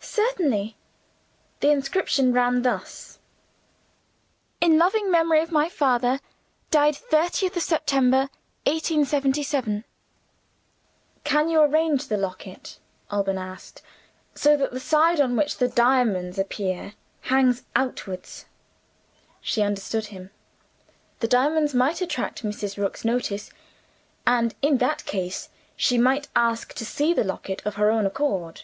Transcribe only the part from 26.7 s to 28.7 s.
to see the locket of her own accord.